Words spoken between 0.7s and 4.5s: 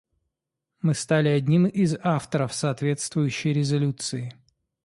Мы стали одним из авторов соответствующей резолюции.